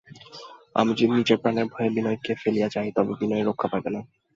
আমি 0.75 0.91
যদি 0.93 1.11
নিজের 1.11 1.37
প্রাণের 1.37 1.67
ভয়ে 1.67 1.93
বিনয়কে 1.95 2.31
ফেলিয়া 2.41 2.67
যাই, 2.69 2.89
তবে 2.95 3.13
বিনয় 3.19 3.43
রক্ষা 3.45 3.67
পাইবে 3.71 3.89
না। 3.89 4.01